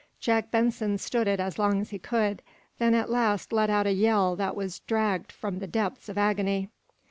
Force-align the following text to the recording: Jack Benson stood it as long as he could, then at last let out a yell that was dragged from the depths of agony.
Jack 0.19 0.49
Benson 0.49 0.97
stood 0.97 1.27
it 1.27 1.39
as 1.39 1.59
long 1.59 1.79
as 1.79 1.91
he 1.91 1.99
could, 1.99 2.41
then 2.79 2.95
at 2.95 3.11
last 3.11 3.53
let 3.53 3.69
out 3.69 3.85
a 3.85 3.91
yell 3.91 4.35
that 4.35 4.55
was 4.55 4.79
dragged 4.79 5.31
from 5.31 5.59
the 5.59 5.67
depths 5.67 6.09
of 6.09 6.17
agony. 6.17 6.69